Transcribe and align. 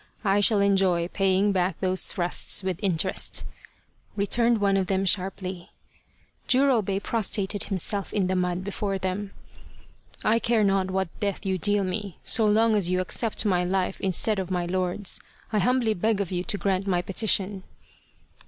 I 0.25 0.39
shall 0.39 0.61
enjoy 0.61 1.09
paying 1.09 1.51
back 1.51 1.79
those 1.79 2.07
thrusts 2.07 2.63
with 2.63 2.83
interest," 2.83 3.43
returned 4.15 4.57
one 4.57 4.75
of 4.75 4.87
them 4.87 5.05
sharply. 5.05 5.69
Jurobei 6.47 6.99
prostrated 6.99 7.65
himself 7.65 8.11
in 8.11 8.25
the 8.25 8.35
mud 8.35 8.63
before 8.63 8.97
them." 8.97 9.29
I 10.33 10.39
care 10.39 10.63
not 10.63 10.89
what 10.89 11.19
death 11.19 11.45
you 11.45 11.59
deal 11.59 11.83
me, 11.83 12.17
so 12.23 12.45
long 12.45 12.75
as 12.75 12.89
you 12.89 12.99
accept 12.99 13.45
my 13.45 13.63
life 13.63 14.01
instead 14.01 14.39
of 14.39 14.49
my 14.49 14.65
lord's. 14.65 15.21
I 15.53 15.59
humbly 15.59 15.93
beg 15.93 16.19
of 16.19 16.31
you 16.31 16.43
to 16.45 16.57
grant 16.57 16.87
my 16.87 17.03
petition." 17.03 17.61